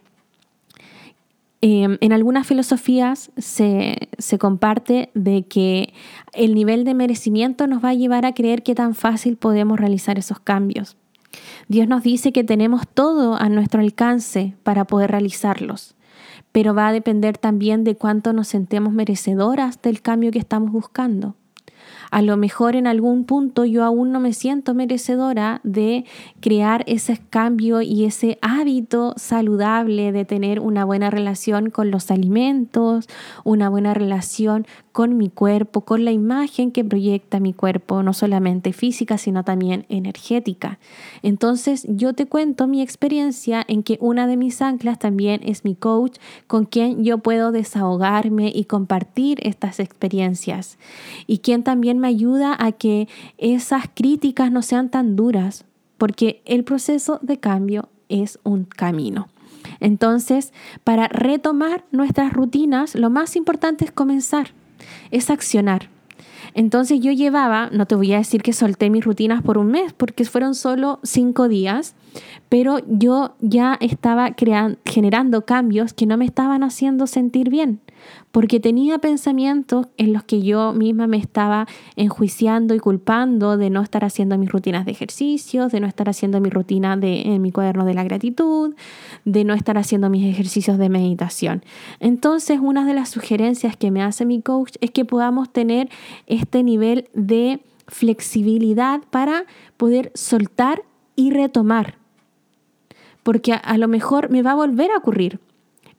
Em, 1.62 1.98
en 2.00 2.12
algunas 2.14 2.46
filosofías 2.46 3.30
se, 3.36 4.08
se, 4.16 4.38
comparte 4.38 5.10
de 5.12 5.42
que 5.42 5.92
el 6.32 6.54
nivel 6.54 6.84
de 6.84 6.94
merecimiento 6.94 7.66
nos 7.66 7.84
va 7.84 7.90
a 7.90 7.94
llevar 7.94 8.24
a 8.24 8.32
creer 8.32 8.62
que 8.62 8.74
tan 8.74 8.94
fácil 8.94 9.36
podemos 9.36 9.78
realizar 9.78 10.18
esos 10.18 10.40
cambios. 10.40 10.96
Dios 11.68 11.86
nos 11.86 12.02
dice 12.02 12.32
que 12.32 12.44
tenemos 12.44 12.88
todo 12.88 13.34
a 13.34 13.50
nuestro 13.50 13.80
alcance 13.80 14.54
para 14.62 14.86
poder 14.86 15.10
realizarlos, 15.10 15.94
pero 16.50 16.74
va 16.74 16.88
a 16.88 16.92
depender 16.92 17.36
también 17.36 17.84
de 17.84 17.94
cuánto 17.94 18.32
nos 18.32 18.48
sentemos 18.48 18.94
merecedoras 18.94 19.82
del 19.82 20.00
cambio 20.00 20.30
que 20.30 20.38
estamos 20.38 20.72
buscando. 20.72 21.36
A 22.10 22.22
lo 22.22 22.36
mejor 22.36 22.74
en 22.74 22.86
algún 22.86 23.24
punto 23.24 23.64
yo 23.64 23.84
aún 23.84 24.10
no 24.10 24.20
me 24.20 24.32
siento 24.32 24.74
merecedora 24.74 25.60
de 25.62 26.04
crear 26.40 26.84
ese 26.86 27.20
cambio 27.30 27.82
y 27.82 28.04
ese 28.04 28.38
hábito 28.42 29.14
saludable 29.16 30.12
de 30.12 30.24
tener 30.24 30.60
una 30.60 30.84
buena 30.84 31.10
relación 31.10 31.70
con 31.70 31.90
los 31.90 32.10
alimentos, 32.10 33.08
una 33.44 33.68
buena 33.68 33.94
relación 33.94 34.66
con 34.92 35.16
mi 35.16 35.28
cuerpo, 35.28 35.82
con 35.82 36.04
la 36.04 36.10
imagen 36.10 36.72
que 36.72 36.84
proyecta 36.84 37.38
mi 37.38 37.52
cuerpo, 37.52 38.02
no 38.02 38.12
solamente 38.12 38.72
física, 38.72 39.18
sino 39.18 39.44
también 39.44 39.86
energética. 39.88 40.78
Entonces 41.22 41.86
yo 41.88 42.12
te 42.12 42.26
cuento 42.26 42.66
mi 42.66 42.82
experiencia 42.82 43.64
en 43.68 43.82
que 43.82 43.98
una 44.00 44.26
de 44.26 44.36
mis 44.36 44.60
anclas 44.62 44.98
también 44.98 45.40
es 45.44 45.64
mi 45.64 45.74
coach, 45.74 46.18
con 46.46 46.64
quien 46.64 47.04
yo 47.04 47.18
puedo 47.18 47.52
desahogarme 47.52 48.50
y 48.54 48.64
compartir 48.64 49.38
estas 49.42 49.78
experiencias, 49.80 50.78
y 51.26 51.38
quien 51.38 51.62
también 51.62 51.98
me 51.98 52.08
ayuda 52.08 52.56
a 52.58 52.72
que 52.72 53.08
esas 53.38 53.84
críticas 53.94 54.50
no 54.50 54.62
sean 54.62 54.90
tan 54.90 55.14
duras, 55.14 55.64
porque 55.98 56.42
el 56.46 56.64
proceso 56.64 57.18
de 57.22 57.38
cambio 57.38 57.88
es 58.08 58.38
un 58.42 58.64
camino. 58.64 59.28
Entonces, 59.78 60.52
para 60.84 61.08
retomar 61.08 61.84
nuestras 61.92 62.32
rutinas, 62.32 62.94
lo 62.94 63.10
más 63.10 63.36
importante 63.36 63.84
es 63.84 63.92
comenzar, 63.92 64.48
es 65.10 65.30
accionar. 65.30 65.88
Entonces 66.54 67.00
yo 67.00 67.12
llevaba, 67.12 67.70
no 67.72 67.86
te 67.86 67.94
voy 67.94 68.12
a 68.12 68.18
decir 68.18 68.42
que 68.42 68.52
solté 68.52 68.90
mis 68.90 69.04
rutinas 69.04 69.42
por 69.42 69.56
un 69.58 69.68
mes, 69.68 69.92
porque 69.92 70.24
fueron 70.24 70.54
solo 70.54 70.98
cinco 71.02 71.48
días, 71.48 71.94
pero 72.48 72.78
yo 72.88 73.34
ya 73.40 73.76
estaba 73.80 74.34
generando 74.84 75.44
cambios 75.44 75.92
que 75.92 76.06
no 76.06 76.16
me 76.16 76.24
estaban 76.24 76.64
haciendo 76.64 77.06
sentir 77.06 77.50
bien 77.50 77.80
porque 78.32 78.60
tenía 78.60 78.98
pensamientos 78.98 79.86
en 79.96 80.12
los 80.12 80.22
que 80.22 80.42
yo 80.42 80.72
misma 80.72 81.06
me 81.06 81.16
estaba 81.16 81.66
enjuiciando 81.96 82.74
y 82.74 82.78
culpando 82.78 83.56
de 83.56 83.70
no 83.70 83.82
estar 83.82 84.04
haciendo 84.04 84.38
mis 84.38 84.50
rutinas 84.50 84.84
de 84.84 84.92
ejercicios, 84.92 85.72
de 85.72 85.80
no 85.80 85.86
estar 85.86 86.08
haciendo 86.08 86.40
mi 86.40 86.50
rutina 86.50 86.96
de, 86.96 87.22
en 87.22 87.42
mi 87.42 87.52
cuaderno 87.52 87.84
de 87.84 87.94
la 87.94 88.04
gratitud, 88.04 88.74
de 89.24 89.44
no 89.44 89.54
estar 89.54 89.78
haciendo 89.78 90.10
mis 90.10 90.26
ejercicios 90.26 90.78
de 90.78 90.88
meditación. 90.88 91.64
Entonces, 91.98 92.60
una 92.62 92.84
de 92.84 92.94
las 92.94 93.08
sugerencias 93.08 93.76
que 93.76 93.90
me 93.90 94.02
hace 94.02 94.24
mi 94.24 94.42
coach 94.42 94.76
es 94.80 94.90
que 94.90 95.04
podamos 95.04 95.50
tener 95.50 95.88
este 96.26 96.62
nivel 96.62 97.08
de 97.14 97.60
flexibilidad 97.88 99.00
para 99.10 99.44
poder 99.76 100.12
soltar 100.14 100.82
y 101.16 101.30
retomar. 101.30 101.96
Porque 103.22 103.52
a 103.52 103.76
lo 103.76 103.88
mejor 103.88 104.30
me 104.30 104.42
va 104.42 104.52
a 104.52 104.54
volver 104.54 104.90
a 104.92 104.98
ocurrir 104.98 105.40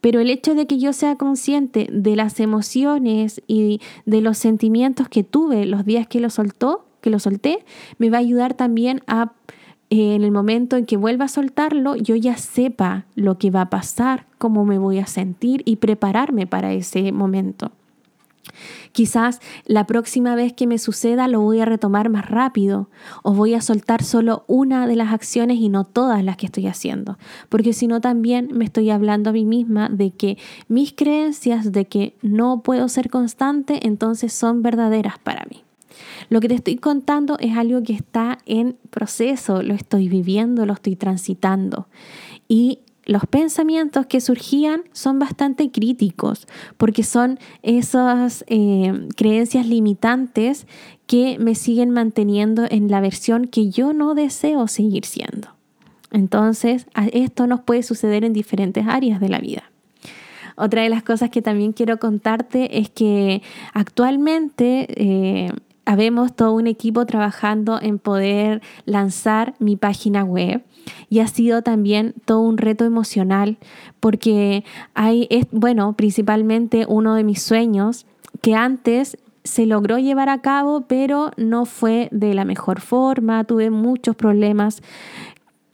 pero 0.02 0.18
el 0.18 0.30
hecho 0.30 0.54
de 0.56 0.66
que 0.66 0.78
yo 0.78 0.92
sea 0.92 1.16
consciente 1.16 1.86
de 1.90 2.16
las 2.16 2.40
emociones 2.40 3.40
y 3.46 3.80
de 4.04 4.20
los 4.20 4.36
sentimientos 4.36 5.08
que 5.08 5.22
tuve 5.22 5.64
los 5.64 5.86
días 5.86 6.08
que 6.08 6.18
lo 6.18 6.28
soltó, 6.28 6.84
que 7.00 7.08
lo 7.08 7.20
solté, 7.20 7.64
me 7.98 8.10
va 8.10 8.18
a 8.18 8.20
ayudar 8.20 8.54
también 8.54 9.00
a 9.06 9.32
eh, 9.90 10.16
en 10.16 10.24
el 10.24 10.32
momento 10.32 10.76
en 10.76 10.86
que 10.86 10.96
vuelva 10.96 11.26
a 11.26 11.28
soltarlo, 11.28 11.94
yo 11.94 12.16
ya 12.16 12.36
sepa 12.36 13.06
lo 13.14 13.38
que 13.38 13.50
va 13.50 13.60
a 13.60 13.70
pasar, 13.70 14.26
cómo 14.38 14.64
me 14.64 14.78
voy 14.78 14.98
a 14.98 15.06
sentir 15.06 15.62
y 15.66 15.76
prepararme 15.76 16.48
para 16.48 16.72
ese 16.72 17.12
momento. 17.12 17.70
Quizás 18.92 19.40
la 19.64 19.86
próxima 19.86 20.34
vez 20.34 20.52
que 20.52 20.66
me 20.66 20.78
suceda 20.78 21.28
lo 21.28 21.40
voy 21.40 21.60
a 21.60 21.64
retomar 21.64 22.10
más 22.10 22.28
rápido 22.28 22.90
o 23.22 23.32
voy 23.34 23.54
a 23.54 23.62
soltar 23.62 24.02
solo 24.02 24.44
una 24.46 24.86
de 24.86 24.96
las 24.96 25.12
acciones 25.12 25.58
y 25.58 25.68
no 25.68 25.84
todas 25.84 26.22
las 26.24 26.36
que 26.36 26.46
estoy 26.46 26.66
haciendo. 26.66 27.18
Porque 27.48 27.72
si 27.72 27.86
no 27.86 28.00
también 28.00 28.50
me 28.52 28.64
estoy 28.64 28.90
hablando 28.90 29.30
a 29.30 29.32
mí 29.32 29.44
misma 29.44 29.88
de 29.88 30.10
que 30.10 30.38
mis 30.68 30.92
creencias 30.92 31.72
de 31.72 31.86
que 31.86 32.16
no 32.22 32.62
puedo 32.62 32.88
ser 32.88 33.10
constante 33.10 33.86
entonces 33.86 34.32
son 34.32 34.62
verdaderas 34.62 35.18
para 35.18 35.44
mí. 35.50 35.64
Lo 36.28 36.40
que 36.40 36.48
te 36.48 36.54
estoy 36.54 36.76
contando 36.76 37.36
es 37.38 37.56
algo 37.56 37.82
que 37.82 37.92
está 37.92 38.38
en 38.46 38.76
proceso, 38.90 39.62
lo 39.62 39.74
estoy 39.74 40.08
viviendo, 40.08 40.64
lo 40.66 40.72
estoy 40.72 40.96
transitando. 40.96 41.86
Y 42.48 42.80
los 43.04 43.26
pensamientos 43.26 44.06
que 44.06 44.20
surgían 44.20 44.82
son 44.92 45.18
bastante 45.18 45.70
críticos 45.70 46.46
porque 46.76 47.02
son 47.02 47.38
esas 47.62 48.44
eh, 48.48 49.08
creencias 49.16 49.66
limitantes 49.66 50.66
que 51.06 51.38
me 51.38 51.54
siguen 51.54 51.90
manteniendo 51.90 52.64
en 52.70 52.88
la 52.90 53.00
versión 53.00 53.46
que 53.46 53.70
yo 53.70 53.92
no 53.92 54.14
deseo 54.14 54.68
seguir 54.68 55.04
siendo. 55.04 55.48
Entonces, 56.12 56.86
esto 57.12 57.46
nos 57.46 57.60
puede 57.60 57.82
suceder 57.82 58.24
en 58.24 58.32
diferentes 58.32 58.86
áreas 58.86 59.18
de 59.20 59.28
la 59.28 59.38
vida. 59.38 59.64
Otra 60.56 60.82
de 60.82 60.90
las 60.90 61.02
cosas 61.02 61.30
que 61.30 61.42
también 61.42 61.72
quiero 61.72 61.98
contarte 61.98 62.78
es 62.78 62.90
que 62.90 63.42
actualmente 63.72 64.86
eh, 64.90 65.50
habemos 65.84 66.34
todo 66.34 66.52
un 66.54 66.66
equipo 66.66 67.06
trabajando 67.06 67.80
en 67.80 67.98
poder 67.98 68.62
lanzar 68.84 69.54
mi 69.58 69.76
página 69.76 70.24
web 70.24 70.62
y 71.08 71.20
ha 71.20 71.26
sido 71.26 71.62
también 71.62 72.14
todo 72.24 72.40
un 72.40 72.58
reto 72.58 72.84
emocional 72.84 73.58
porque 74.00 74.64
hay, 74.94 75.28
bueno, 75.50 75.94
principalmente 75.94 76.86
uno 76.88 77.14
de 77.14 77.24
mis 77.24 77.42
sueños 77.42 78.06
que 78.40 78.54
antes 78.54 79.18
se 79.44 79.66
logró 79.66 79.98
llevar 79.98 80.28
a 80.28 80.40
cabo, 80.40 80.82
pero 80.82 81.32
no 81.36 81.64
fue 81.64 82.08
de 82.12 82.34
la 82.34 82.44
mejor 82.44 82.80
forma, 82.80 83.44
tuve 83.44 83.70
muchos 83.70 84.14
problemas 84.14 84.82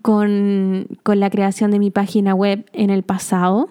con, 0.00 0.86
con 1.02 1.20
la 1.20 1.28
creación 1.28 1.70
de 1.70 1.78
mi 1.78 1.90
página 1.90 2.34
web 2.34 2.64
en 2.72 2.90
el 2.90 3.02
pasado. 3.02 3.68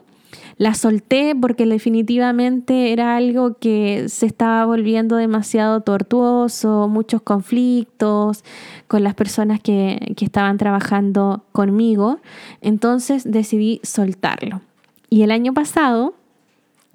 La 0.57 0.73
solté 0.73 1.35
porque 1.39 1.67
definitivamente 1.67 2.91
era 2.91 3.15
algo 3.15 3.57
que 3.59 4.09
se 4.09 4.25
estaba 4.25 4.65
volviendo 4.65 5.15
demasiado 5.15 5.81
tortuoso, 5.81 6.87
muchos 6.87 7.21
conflictos 7.21 8.43
con 8.87 9.03
las 9.03 9.13
personas 9.13 9.59
que, 9.59 10.15
estaban 10.19 10.57
trabajando 10.57 11.43
conmigo. 11.51 12.19
Entonces 12.61 13.23
decidí 13.29 13.79
soltarlo. 13.83 14.61
Y 15.09 15.21
el 15.21 15.31
año 15.31 15.53
pasado 15.53 16.15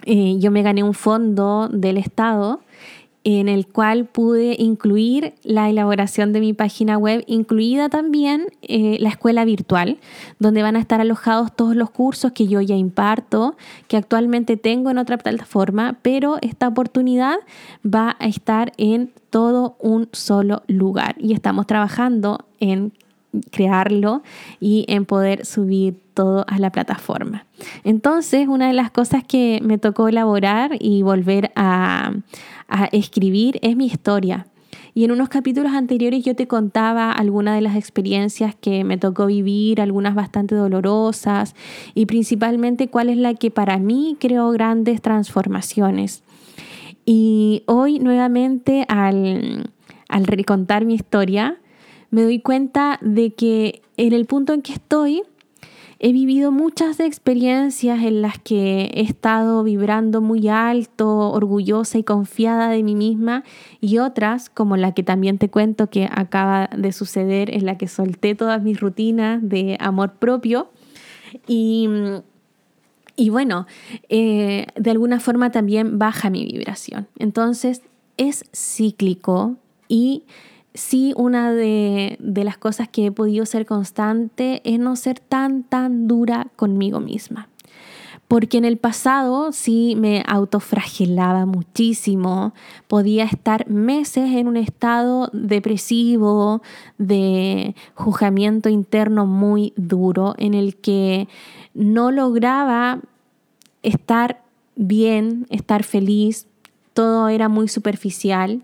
eh, 0.04 0.36
yo 0.40 0.50
me 0.50 0.62
gané 0.62 0.82
un 0.82 0.94
fondo 0.94 1.68
del 1.68 1.98
Estado 1.98 2.60
en 3.24 3.48
el 3.48 3.66
cual 3.66 4.06
pude 4.06 4.56
incluir 4.58 5.34
la 5.44 5.70
elaboración 5.70 6.32
de 6.32 6.40
mi 6.40 6.52
página 6.52 6.98
web, 6.98 7.24
incluida 7.26 7.88
también 7.88 8.46
eh, 8.62 8.96
la 9.00 9.10
escuela 9.10 9.44
virtual, 9.44 9.98
donde 10.38 10.62
van 10.62 10.76
a 10.76 10.80
estar 10.80 11.00
alojados 11.00 11.54
todos 11.54 11.76
los 11.76 11.90
cursos 11.90 12.32
que 12.32 12.48
yo 12.48 12.60
ya 12.60 12.74
imparto, 12.74 13.56
que 13.88 13.96
actualmente 13.96 14.56
tengo 14.56 14.90
en 14.90 14.98
otra 14.98 15.18
plataforma, 15.18 15.98
pero 16.02 16.38
esta 16.42 16.68
oportunidad 16.68 17.36
va 17.84 18.16
a 18.18 18.26
estar 18.26 18.72
en 18.76 19.12
todo 19.30 19.76
un 19.78 20.08
solo 20.12 20.62
lugar. 20.66 21.14
Y 21.18 21.32
estamos 21.32 21.66
trabajando 21.66 22.44
en 22.60 22.92
crearlo 23.50 24.22
y 24.60 24.84
en 24.88 25.04
poder 25.04 25.46
subir 25.46 25.98
todo 26.14 26.44
a 26.48 26.58
la 26.58 26.70
plataforma. 26.70 27.46
Entonces, 27.84 28.48
una 28.48 28.66
de 28.68 28.74
las 28.74 28.90
cosas 28.90 29.24
que 29.24 29.60
me 29.62 29.78
tocó 29.78 30.08
elaborar 30.08 30.76
y 30.78 31.02
volver 31.02 31.52
a, 31.56 32.12
escribir 32.90 33.58
es 33.60 33.76
mi 33.76 33.84
historia. 33.84 34.46
Y 34.94 35.04
en 35.04 35.12
unos 35.12 35.28
capítulos 35.28 35.72
anteriores 35.72 36.24
yo 36.24 36.34
te 36.34 36.46
contaba 36.46 37.12
algunas 37.12 37.54
de 37.54 37.60
las 37.60 37.76
experiencias 37.76 38.54
que 38.54 38.82
me 38.84 38.96
tocó 38.96 39.26
vivir, 39.26 39.80
algunas 39.80 40.14
bastante 40.14 40.54
dolorosas 40.54 41.54
y 41.94 42.06
principalmente 42.06 42.88
cuál 42.88 43.10
es 43.10 43.18
la 43.18 43.34
que 43.34 43.50
para 43.50 43.78
mí 43.78 44.16
creó 44.18 44.50
grandes 44.50 45.02
transformaciones. 45.02 46.22
Y 47.04 47.62
hoy 47.66 47.98
nuevamente 47.98 48.84
al, 48.88 49.68
recontar 50.08 50.84
mi 50.84 50.94
historia, 50.94 51.58
me 52.12 52.22
doy 52.22 52.40
cuenta 52.40 52.98
de 53.00 53.32
que 53.32 53.82
en 53.96 54.12
el 54.12 54.26
punto 54.26 54.52
en 54.52 54.60
que 54.60 54.74
estoy, 54.74 55.22
he 55.98 56.12
vivido 56.12 56.52
muchas 56.52 57.00
experiencias 57.00 58.02
en 58.02 58.20
las 58.20 58.38
que 58.38 58.90
he 58.92 59.00
estado 59.00 59.64
vibrando 59.64 60.20
muy 60.20 60.46
alto, 60.48 61.30
orgullosa 61.30 61.96
y 61.96 62.04
confiada 62.04 62.68
de 62.68 62.82
mí 62.82 62.94
misma 62.94 63.44
y 63.80 63.98
otras, 63.98 64.50
como 64.50 64.76
la 64.76 64.92
que 64.92 65.02
también 65.02 65.38
te 65.38 65.48
cuento 65.48 65.88
que 65.88 66.06
acaba 66.12 66.68
de 66.76 66.92
suceder, 66.92 67.54
en 67.54 67.64
la 67.64 67.78
que 67.78 67.88
solté 67.88 68.34
todas 68.34 68.62
mis 68.62 68.78
rutinas 68.78 69.40
de 69.48 69.78
amor 69.80 70.12
propio. 70.12 70.68
Y, 71.46 71.88
y 73.16 73.30
bueno, 73.30 73.66
eh, 74.10 74.66
de 74.76 74.90
alguna 74.90 75.18
forma 75.18 75.50
también 75.50 75.98
baja 75.98 76.28
mi 76.28 76.44
vibración. 76.44 77.08
Entonces 77.18 77.80
es 78.18 78.44
cíclico 78.52 79.56
y 79.88 80.24
sí 80.74 81.12
una 81.16 81.52
de, 81.52 82.18
las 82.20 82.56
cosas 82.56 82.88
que 82.88 83.06
he 83.06 83.12
podido 83.12 83.46
ser 83.46 83.66
constante 83.66 84.60
es 84.64 84.78
no 84.78 84.96
ser 84.96 85.20
tan, 85.20 85.62
tan 85.62 86.08
dura 86.08 86.48
conmigo 86.56 87.00
misma. 87.00 87.48
Porque 88.28 88.56
en 88.56 88.64
el 88.64 88.78
pasado 88.78 89.52
sí 89.52 89.94
me 89.98 90.24
autofragelaba 90.26 91.44
muchísimo, 91.44 92.54
podía 92.88 93.24
estar 93.24 93.68
meses 93.68 94.30
en 94.30 94.48
un 94.48 94.56
estado 94.56 95.28
depresivo, 95.34 96.62
de 96.96 97.74
juzgamiento 97.94 98.70
interno 98.70 99.26
muy 99.26 99.74
duro, 99.76 100.34
en 100.38 100.54
el 100.54 100.76
que 100.76 101.28
no 101.74 102.10
lograba 102.10 103.00
estar 103.82 104.42
bien, 104.76 105.46
estar 105.50 105.82
feliz, 105.82 106.46
todo 106.94 107.28
era 107.28 107.50
muy 107.50 107.68
superficial 107.68 108.62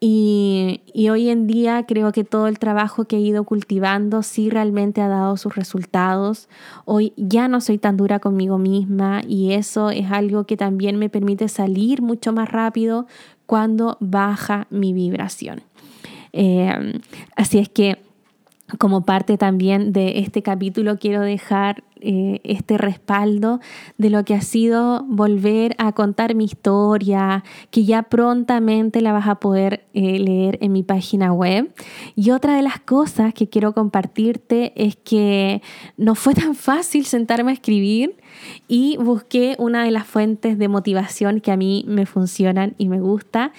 Y, 0.00 0.82
y, 0.92 1.08
hoy 1.08 1.30
en 1.30 1.46
día 1.46 1.86
creo 1.86 2.12
que 2.12 2.24
todo 2.24 2.46
el 2.46 2.58
trabajo 2.58 3.06
que 3.06 3.16
he 3.16 3.20
ido 3.20 3.44
cultivando 3.44 4.22
sí 4.22 4.50
realmente 4.50 5.00
ha 5.00 5.08
dado 5.08 5.38
sus 5.38 5.54
resultados. 5.54 6.48
Hoy 6.84 7.14
ya 7.16 7.48
no 7.48 7.62
soy 7.62 7.78
tan 7.78 7.96
dura 7.96 8.18
conmigo 8.18 8.58
misma 8.58 9.22
y 9.26 9.52
eso 9.52 9.88
es 9.88 10.10
algo 10.10 10.44
que 10.44 10.58
también 10.58 10.98
me 10.98 11.08
permite 11.08 11.48
salir 11.48 12.02
mucho 12.02 12.34
más 12.34 12.50
rápido 12.50 13.06
cuando 13.46 13.96
baja 14.00 14.66
mi 14.68 14.92
vibración. 14.92 15.62
Eh, 16.32 17.00
así 17.36 17.58
es 17.58 17.68
que 17.68 17.98
como 18.78 19.04
parte 19.04 19.38
también 19.38 19.92
de 19.92 20.18
este 20.18 20.42
capítulo 20.42 20.98
quiero 20.98 21.20
dejar 21.20 21.84
eh, 22.04 22.40
este 22.44 22.76
respaldo 22.76 23.60
de 23.98 24.10
lo 24.10 24.24
que 24.24 24.34
ha 24.34 24.42
sido 24.42 25.04
volver 25.08 25.74
a 25.78 25.92
contar 25.92 26.34
mi 26.34 26.44
historia, 26.44 27.44
que 27.70 27.84
ya 27.84 28.02
prontamente 28.04 29.00
la 29.00 29.12
vas 29.12 29.26
a 29.26 29.36
poder 29.36 29.86
eh, 29.94 30.18
leer 30.18 30.58
en 30.60 30.72
mi 30.72 30.82
página 30.82 31.32
web. 31.32 31.72
Y 32.14 32.30
otra 32.30 32.56
de 32.56 32.62
las 32.62 32.78
cosas 32.80 33.32
que 33.32 33.48
quiero 33.48 33.72
compartirte 33.72 34.72
es 34.76 34.96
que 34.96 35.62
no 35.96 36.14
fue 36.14 36.34
tan 36.34 36.54
fácil 36.54 37.06
sentarme 37.06 37.52
a 37.52 37.54
escribir 37.54 38.16
y 38.68 38.96
busqué 38.98 39.56
una 39.58 39.84
de 39.84 39.90
las 39.90 40.06
fuentes 40.06 40.58
de 40.58 40.68
motivación 40.68 41.40
que 41.40 41.52
a 41.52 41.56
mí 41.56 41.84
me 41.88 42.04
funcionan 42.04 42.74
y 42.78 42.88
me 42.88 43.00
gusta 43.00 43.52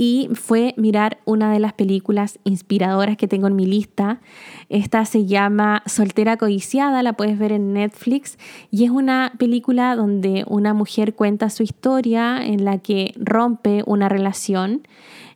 y 0.00 0.30
fue 0.32 0.72
mirar 0.78 1.18
una 1.26 1.52
de 1.52 1.60
las 1.60 1.74
películas 1.74 2.38
inspiradoras 2.44 3.18
que 3.18 3.28
tengo 3.28 3.48
en 3.48 3.54
mi 3.54 3.66
lista. 3.66 4.22
Esta 4.70 5.04
se 5.04 5.26
llama 5.26 5.82
Soltera 5.84 6.38
Codiciada, 6.38 7.02
la 7.02 7.12
puedes 7.12 7.38
ver 7.38 7.52
en 7.52 7.74
Netflix 7.74 8.38
y 8.70 8.84
es 8.84 8.90
una 8.90 9.34
película 9.38 9.94
donde 9.96 10.44
una 10.46 10.72
mujer 10.72 11.14
cuenta 11.14 11.50
su 11.50 11.64
historia 11.64 12.42
en 12.42 12.64
la 12.64 12.78
que 12.78 13.12
rompe 13.18 13.82
una 13.84 14.08
relación, 14.08 14.88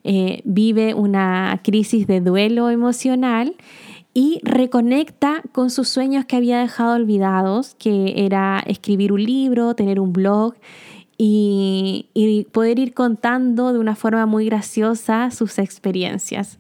eh, 0.03 0.41
vive 0.47 0.95
una 0.95 1.61
crisis 1.63 2.07
de 2.07 2.23
duelo 2.23 2.71
emocional 2.71 3.57
y 4.15 4.41
reconecta 4.45 5.43
con 5.53 5.69
sus 5.69 5.91
sueños 5.91 6.25
que 6.25 6.37
había 6.37 6.61
dejado 6.61 6.95
olvidados, 6.95 7.75
que 7.75 8.25
era 8.25 8.65
escribir 8.67 9.13
un 9.13 9.25
libro, 9.25 9.75
tener 9.75 10.01
un 10.01 10.15
blog 10.15 10.55
y, 11.17 12.47
poder 12.53 12.79
ir 12.79 12.95
contando 12.95 13.73
de 13.73 13.79
una 13.79 13.97
forma 13.97 14.27
muy 14.27 14.47
graciosa 14.47 15.31
sus 15.31 15.59
experiencias. 15.59 16.59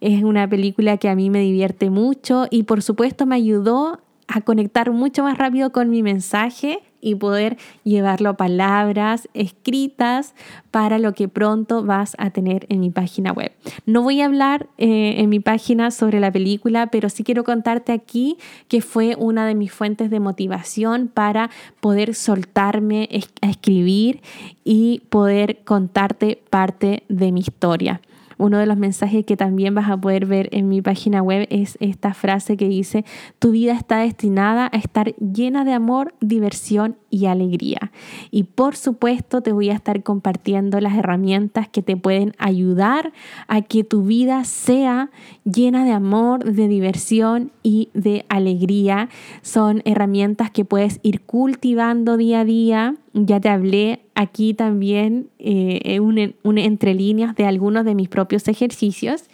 Es 0.00 0.22
una 0.22 0.48
película 0.48 0.96
que 0.96 1.08
a 1.08 1.14
mí 1.14 1.30
me 1.30 1.40
divierte 1.40 1.90
mucho 1.90 2.46
y 2.50 2.64
por 2.64 2.82
supuesto 2.82 3.26
me 3.26 3.36
ayudó 3.36 4.00
a 4.28 4.40
conectar 4.40 4.90
mucho 4.90 5.22
más 5.22 5.38
rápido 5.38 5.70
con 5.70 5.90
mi 5.90 6.02
mensaje 6.02 6.80
y 7.00 7.14
poder 7.14 7.56
llevarlo 7.84 8.30
a 8.30 8.36
palabras 8.36 9.28
escritas 9.32 10.34
para 10.72 10.98
lo 10.98 11.12
que 11.12 11.28
pronto 11.28 11.84
vas 11.84 12.16
a 12.18 12.30
tener 12.30 12.66
en 12.68 12.80
mi 12.80 12.90
página 12.90 13.32
web. 13.32 13.52
No 13.84 14.02
voy 14.02 14.20
a 14.20 14.24
hablar 14.24 14.68
eh, 14.78 15.14
en 15.18 15.28
mi 15.28 15.38
página 15.38 15.92
sobre 15.92 16.18
la 16.18 16.32
película, 16.32 16.88
pero 16.88 17.08
sí 17.08 17.22
quiero 17.22 17.44
contarte 17.44 17.92
aquí 17.92 18.38
que 18.66 18.80
fue 18.80 19.14
una 19.16 19.46
de 19.46 19.54
mis 19.54 19.72
fuentes 19.72 20.10
de 20.10 20.18
motivación 20.18 21.06
para 21.06 21.50
poder 21.80 22.14
soltarme 22.14 23.08
a 23.40 23.48
escribir 23.48 24.20
y 24.64 25.02
poder 25.08 25.58
contarte 25.64 26.42
parte 26.50 27.04
de 27.08 27.30
mi 27.30 27.40
historia. 27.40 28.00
Uno 28.38 28.58
de 28.58 28.66
los 28.66 28.76
mensajes 28.76 29.24
que 29.24 29.36
también 29.36 29.74
vas 29.74 29.88
a 29.88 29.96
poder 29.96 30.26
ver 30.26 30.48
en 30.52 30.68
mi 30.68 30.82
página 30.82 31.22
web 31.22 31.46
es 31.50 31.78
esta 31.80 32.14
frase 32.14 32.56
que 32.56 32.68
dice, 32.68 33.04
tu 33.38 33.50
vida 33.50 33.72
está 33.72 33.98
destinada 33.98 34.68
a 34.72 34.76
estar 34.76 35.14
llena 35.16 35.64
de 35.64 35.72
amor, 35.72 36.14
diversión 36.20 36.96
y 37.10 37.26
alegría. 37.26 37.92
Y 38.30 38.44
por 38.44 38.76
supuesto 38.76 39.40
te 39.40 39.52
voy 39.52 39.70
a 39.70 39.74
estar 39.74 40.02
compartiendo 40.02 40.80
las 40.80 40.96
herramientas 40.96 41.68
que 41.68 41.82
te 41.82 41.96
pueden 41.96 42.32
ayudar 42.38 43.12
a 43.48 43.62
que 43.62 43.84
tu 43.84 44.02
vida 44.02 44.44
sea 44.44 45.10
llena 45.44 45.84
de 45.84 45.92
amor, 45.92 46.44
de 46.44 46.68
diversión 46.68 47.52
y 47.62 47.88
de 47.94 48.24
alegría. 48.28 49.08
Son 49.42 49.82
herramientas 49.84 50.50
que 50.50 50.64
puedes 50.64 51.00
ir 51.02 51.22
cultivando 51.22 52.16
día 52.16 52.40
a 52.40 52.44
día. 52.44 52.94
Ya 53.12 53.40
te 53.40 53.48
hablé 53.48 54.00
aquí 54.14 54.54
también 54.54 55.28
eh, 55.38 56.00
un, 56.00 56.58
entre 56.58 56.94
líneas 56.94 57.34
de 57.36 57.46
algunos 57.46 57.84
de 57.84 57.94
mis 57.94 58.08
propios 58.08 58.48
ejercicios. 58.48 59.24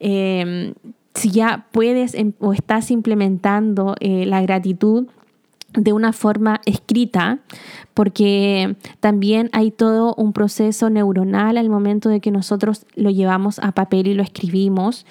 Em, 0.00 0.74
si 1.14 1.30
ya 1.30 1.66
puedes 1.70 2.14
em, 2.14 2.32
o 2.40 2.52
estás 2.52 2.90
implementando 2.90 3.94
eh, 4.00 4.26
la 4.26 4.42
gratitud, 4.42 5.06
de 5.74 5.92
una 5.92 6.12
forma 6.12 6.60
escrita, 6.66 7.40
porque 7.94 8.76
también 9.00 9.50
hay 9.52 9.70
todo 9.70 10.14
un 10.16 10.32
proceso 10.32 10.90
neuronal 10.90 11.56
al 11.56 11.68
momento 11.68 12.08
de 12.08 12.20
que 12.20 12.30
nosotros 12.30 12.86
lo 12.94 13.10
llevamos 13.10 13.58
a 13.58 13.72
papel 13.72 14.06
y 14.06 14.14
lo 14.14 14.22
escribimos, 14.22 15.06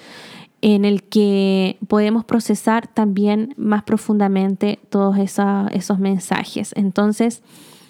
en 0.64 0.86
el 0.86 1.02
que 1.02 1.76
podemos 1.88 2.24
procesar 2.24 2.86
también 2.86 3.52
más 3.58 3.82
profundamente 3.82 4.78
todos 4.88 5.18
esos, 5.18 5.98
mensajes. 5.98 6.72
Entonces, 6.74 7.42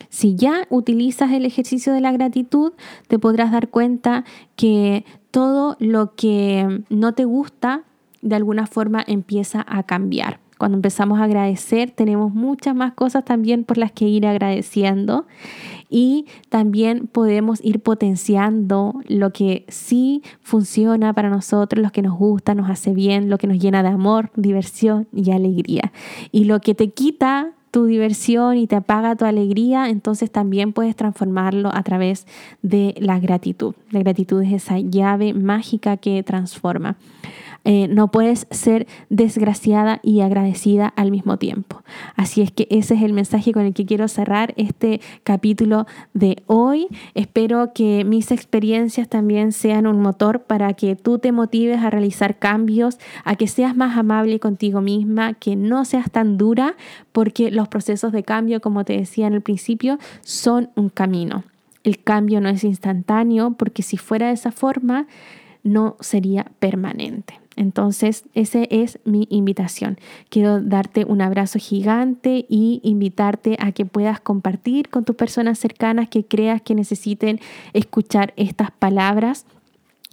si 0.08 0.34
ya 0.34 0.66
utilizas 0.70 1.30
el 1.30 1.44
ejercicio 1.44 1.92
de 1.92 2.00
la 2.00 2.10
gratitud, 2.10 2.72
te 3.06 3.20
podrás 3.20 3.52
dar 3.52 3.68
cuenta 3.68 4.24
que 4.56 5.04
todo 5.30 5.76
lo 5.78 6.16
que 6.16 6.82
no 6.88 7.14
te 7.14 7.24
gusta, 7.24 7.84
de 8.22 8.34
alguna 8.34 8.66
forma 8.66 9.04
empieza 9.06 9.64
a 9.68 9.84
cambiar. 9.84 10.40
Cuando 10.58 10.76
empezamos 10.76 11.20
a 11.20 11.24
agradecer, 11.24 11.90
tenemos 11.90 12.32
muchas 12.32 12.74
más 12.74 12.94
cosas 12.94 13.24
también 13.24 13.64
por 13.64 13.78
las 13.78 13.92
que 13.92 14.06
ir 14.06 14.26
agradeciendo 14.26 15.26
y 15.90 16.26
también 16.48 17.06
podemos 17.06 17.64
ir 17.64 17.80
potenciando 17.80 18.94
lo 19.06 19.32
que 19.32 19.64
sí 19.68 20.22
funciona 20.42 21.12
para 21.12 21.30
nosotros, 21.30 21.82
lo 21.82 21.90
que 21.90 22.02
nos 22.02 22.16
gusta, 22.18 22.54
nos 22.54 22.70
hace 22.70 22.92
bien, 22.92 23.30
lo 23.30 23.38
que 23.38 23.46
nos 23.46 23.58
llena 23.58 23.82
de 23.82 23.88
amor, 23.88 24.30
diversión 24.36 25.06
y 25.12 25.30
alegría. 25.30 25.92
Y 26.32 26.44
lo 26.44 26.60
que 26.60 26.74
te 26.74 26.90
quita 26.90 27.52
tu 27.74 27.86
diversión 27.86 28.56
y 28.56 28.68
te 28.68 28.76
apaga 28.76 29.16
tu 29.16 29.24
alegría, 29.24 29.88
entonces 29.88 30.30
también 30.30 30.72
puedes 30.72 30.94
transformarlo 30.94 31.74
a 31.74 31.82
través 31.82 32.24
de 32.62 32.94
la 33.00 33.18
gratitud. 33.18 33.74
La 33.90 33.98
gratitud 33.98 34.40
es 34.44 34.52
esa 34.52 34.78
llave 34.78 35.34
mágica 35.34 35.96
que 35.96 36.22
transforma. 36.22 36.94
Eh, 37.64 37.88
no 37.88 38.10
puedes 38.10 38.46
ser 38.50 38.86
desgraciada 39.08 40.00
y 40.02 40.20
agradecida 40.20 40.88
al 40.88 41.10
mismo 41.10 41.38
tiempo. 41.38 41.82
Así 42.14 42.42
es 42.42 42.50
que 42.50 42.66
ese 42.70 42.94
es 42.94 43.02
el 43.02 43.14
mensaje 43.14 43.52
con 43.52 43.64
el 43.64 43.72
que 43.72 43.86
quiero 43.86 44.06
cerrar 44.08 44.52
este 44.56 45.00
capítulo 45.22 45.86
de 46.12 46.42
hoy. 46.46 46.88
Espero 47.14 47.72
que 47.72 48.04
mis 48.04 48.30
experiencias 48.30 49.08
también 49.08 49.52
sean 49.52 49.86
un 49.86 50.00
motor 50.00 50.42
para 50.42 50.74
que 50.74 50.94
tú 50.94 51.18
te 51.18 51.32
motives 51.32 51.78
a 51.80 51.90
realizar 51.90 52.38
cambios, 52.38 52.98
a 53.24 53.36
que 53.36 53.48
seas 53.48 53.74
más 53.74 53.96
amable 53.96 54.38
contigo 54.40 54.82
misma, 54.82 55.32
que 55.32 55.56
no 55.56 55.84
seas 55.84 56.10
tan 56.10 56.36
dura, 56.36 56.74
porque 57.12 57.50
los 57.50 57.68
procesos 57.68 58.12
de 58.12 58.24
cambio, 58.24 58.60
como 58.60 58.84
te 58.84 58.96
decía 58.96 59.26
en 59.26 59.34
el 59.34 59.40
principio, 59.40 59.98
son 60.22 60.70
un 60.76 60.90
camino. 60.90 61.44
El 61.82 62.02
cambio 62.02 62.40
no 62.40 62.48
es 62.48 62.64
instantáneo 62.64 63.54
porque 63.58 63.82
si 63.82 63.96
fuera 63.96 64.28
de 64.28 64.34
esa 64.34 64.52
forma, 64.52 65.06
no 65.62 65.96
sería 66.00 66.46
permanente. 66.58 67.43
Entonces, 67.56 68.24
esa 68.34 68.62
es 68.64 68.98
mi 69.04 69.26
invitación. 69.30 69.98
Quiero 70.28 70.60
darte 70.60 71.04
un 71.04 71.20
abrazo 71.20 71.58
gigante 71.58 72.46
y 72.48 72.80
invitarte 72.82 73.56
a 73.60 73.72
que 73.72 73.86
puedas 73.86 74.20
compartir 74.20 74.88
con 74.88 75.04
tus 75.04 75.16
personas 75.16 75.58
cercanas 75.58 76.08
que 76.08 76.24
creas 76.24 76.62
que 76.62 76.74
necesiten 76.74 77.40
escuchar 77.72 78.32
estas 78.36 78.70
palabras 78.70 79.46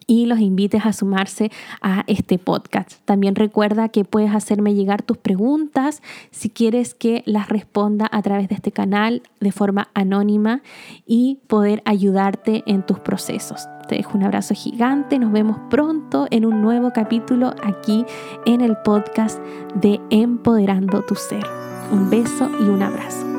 y 0.08 0.26
los 0.26 0.40
invites 0.40 0.86
a 0.86 0.92
sumarse 0.92 1.52
a 1.82 2.04
este 2.08 2.38
podcast. 2.38 2.94
También 3.06 3.36
recuerda 3.36 3.90
que 3.90 4.04
puedes 4.04 4.36
hacerme 4.36 4.74
llegar 4.74 5.04
tus 5.04 5.18
preguntas 5.18 6.02
si 6.32 6.50
quieres 6.50 6.94
que 6.94 7.24
las 7.26 7.48
responda 7.48 8.10
a 8.12 8.22
través 8.22 8.50
de 8.50 8.56
este 8.56 8.74
canal 8.74 9.24
de 9.40 9.52
forma 9.54 9.90
anónima 9.94 10.64
y 11.06 11.40
poder 11.48 11.82
ayudarte 11.86 12.64
en 12.66 12.86
tus 12.86 13.00
procesos. 13.00 13.68
Te 13.92 13.98
dejo 13.98 14.18
un 14.18 14.24
abrazo 14.24 14.54
gigante, 14.54 15.20
nos 15.20 15.34
vemos 15.34 15.58
pronto 15.70 16.26
en 16.32 16.46
un 16.46 16.62
nuevo 16.62 16.94
capítulo 16.94 17.54
aquí 17.62 18.06
en 18.46 18.62
el 18.62 18.78
podcast 18.86 19.38
de 19.76 20.00
Empoderando 20.10 21.02
tu 21.02 21.16
Ser. 21.16 21.46
Un 21.92 22.10
beso 22.10 22.50
y 22.62 22.70
un 22.70 22.84
abrazo. 22.84 23.31